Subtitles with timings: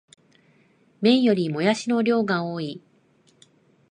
[0.99, 2.81] 麺よりもやしの量が多い